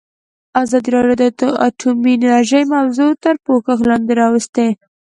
ازادي 0.61 0.89
راډیو 0.95 1.17
د 1.39 1.43
اټومي 1.67 2.13
انرژي 2.15 2.61
موضوع 2.73 3.11
تر 3.23 3.35
پوښښ 3.45 3.79
لاندې 3.89 4.13
راوستې. 4.21 4.67